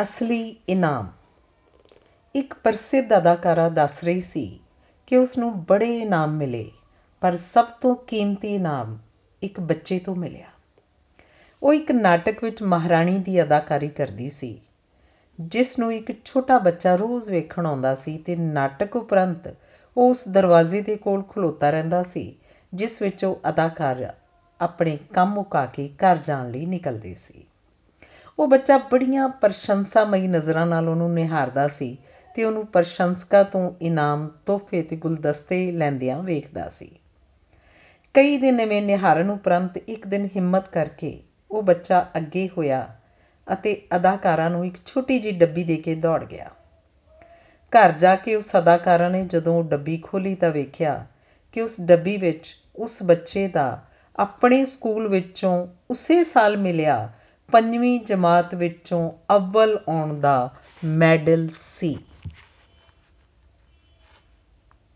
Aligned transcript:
ਅਸਲੀ 0.00 0.56
ਇਨਾਮ। 0.68 1.10
ਇੱਕ 2.34 2.54
ਪ੍ਰਸਿੱਧ 2.54 3.16
ਅਦਾਕਾਰਾ 3.16 3.68
ਦੱਸ 3.68 4.04
ਰਹੀ 4.04 4.20
ਸੀ 4.20 4.60
ਕਿ 5.06 5.16
ਉਸ 5.16 5.38
ਨੂੰ 5.38 5.64
ਬੜੇ 5.64 5.98
ਇਨਾਮ 5.98 6.36
ਮਿਲੇ, 6.36 6.70
ਪਰ 7.20 7.36
ਸਭ 7.36 7.64
ਤੋਂ 7.64 7.94
ਕੀਮਤੀ 7.96 8.54
ਇਨਾਮ 8.54 8.98
ਇੱਕ 9.42 9.60
ਬੱਚੇ 9.60 9.98
ਤੋਂ 9.98 10.16
ਮਿਲਿਆ। 10.16 10.46
ਉਹ 11.62 11.74
ਇੱਕ 11.74 11.92
ਨਾਟਕ 11.92 12.44
ਵਿੱਚ 12.44 12.62
ਮਹਾਰਾਣੀ 12.62 13.18
ਦੀ 13.18 13.42
ਅਦਾਕਾਰੀ 13.42 13.88
ਕਰਦੀ 13.88 14.30
ਸੀ 14.30 14.60
ਜਿਸ 15.40 15.78
ਨੂੰ 15.78 15.92
ਇੱਕ 15.94 16.24
ਛੋਟਾ 16.24 16.58
ਬੱਚਾ 16.58 16.94
ਰੋਜ਼ 16.96 17.30
ਵੇਖਣ 17.30 17.66
ਆਉਂਦਾ 17.66 17.94
ਸੀ 17.94 18.18
ਤੇ 18.18 18.36
ਨਾਟਕ 18.36 18.96
ਉਪਰੰਤ 18.96 19.54
ਉਹ 19.96 20.10
ਉਸ 20.10 20.28
ਦਰਵਾਜ਼ੇ 20.28 20.82
ਦੇ 20.82 20.96
ਕੋਲ 20.96 21.22
ਖਲੋਤਾ 21.22 21.70
ਰਹਿੰਦਾ 21.70 22.02
ਸੀ, 22.02 22.36
ਜਿਸ 22.74 23.02
ਵਿੱਚ 23.02 23.24
ਉਹ 23.24 23.40
ਅਦਾਕਾਰ 23.48 24.14
ਆਪਣੇ 24.60 24.98
ਕੰਮ 25.14 25.34
ਮੁਕਾ 25.34 25.66
ਕੇ 25.66 25.88
ਘਰ 25.88 26.18
ਜਾਣ 26.18 26.50
ਲਈ 26.50 26.66
ਨਿਕਲਦੇ 26.66 27.14
ਸੀ। 27.14 27.46
ਉਹ 28.38 28.48
ਬੱਚਾ 28.48 28.78
ਬੜੀਆਂ 28.78 29.28
ਪ੍ਰਸ਼ੰਸਾਮਈ 29.28 30.28
ਨਜ਼ਰਾਂ 30.28 30.66
ਨਾਲ 30.66 30.88
ਉਹਨੂੰ 30.88 31.14
ਨਿਹਾਰਦਾ 31.14 31.68
ਸੀ 31.68 31.98
ਤੇ 32.34 32.44
ਉਹਨੂੰ 32.44 32.66
ਪ੍ਰਸ਼ੰਸਕਾਂ 32.66 33.44
ਤੋਂ 33.44 33.72
ਇਨਾਮ, 33.82 34.30
ਤੋਹਫੇ 34.46 34.82
ਤੇ 34.82 34.96
ਗੁਲਦਸਤੇ 34.96 35.72
ਲੈਂਦਿਆਂ 35.72 36.22
ਵੇਖਦਾ 36.22 36.68
ਸੀ। 36.68 36.90
ਕਈ 38.14 38.36
ਦਿਨ 38.36 38.60
ਐਵੇਂ 38.60 38.82
ਨਿਹਾਰਨ 38.82 39.30
ਉਪਰੰਤ 39.30 39.76
ਇੱਕ 39.76 40.06
ਦਿਨ 40.06 40.28
ਹਿੰਮਤ 40.36 40.68
ਕਰਕੇ 40.68 41.20
ਉਹ 41.50 41.62
ਬੱਚਾ 41.62 42.06
ਅੱਗੇ 42.16 42.50
ਹੋਇਆ 42.58 42.88
ਅਤੇ 43.52 43.82
ਅਦਾਕਾਰਾਂ 43.96 44.50
ਨੂੰ 44.50 44.66
ਇੱਕ 44.66 44.76
ਛੋਟੀ 44.86 45.18
ਜਿਹੀ 45.18 45.38
ਡੱਬੀ 45.38 45.64
ਦੇ 45.64 45.76
ਕੇ 45.76 45.94
ਦੌੜ 45.94 46.24
ਗਿਆ। 46.24 46.50
ਘਰ 47.72 47.92
ਜਾ 47.92 48.16
ਕੇ 48.16 48.36
ਉਸ 48.36 48.56
ਅਦਾਕਾਰਾ 48.56 49.08
ਨੇ 49.08 49.24
ਜਦੋਂ 49.24 49.58
ਉਹ 49.58 49.64
ਡੱਬੀ 49.64 49.98
ਖੋਲੀ 49.98 50.34
ਤਾਂ 50.34 50.50
ਵੇਖਿਆ 50.50 51.06
ਕਿ 51.52 51.62
ਉਸ 51.62 51.80
ਡੱਬੀ 51.80 52.16
ਵਿੱਚ 52.16 52.56
ਉਸ 52.76 53.02
ਬੱਚੇ 53.02 53.48
ਦਾ 53.48 53.82
ਆਪਣੇ 54.16 54.64
ਸਕੂਲ 54.64 55.08
ਵਿੱਚੋਂ 55.08 55.68
ਉਸੇ 55.90 56.24
ਸਾਲ 56.24 56.56
ਮਿਲਿਆ 56.56 57.12
ਪੰਜਵੀਂ 57.48 58.00
ਜਮਾਤ 58.00 58.54
ਵਿੱਚੋਂ 58.54 59.10
ਅਵਲ 59.36 59.78
ਆਉਣ 59.88 60.20
ਦਾ 60.20 60.50
ਮੈਡਲ 60.84 61.48
ਸੀ। 61.52 61.98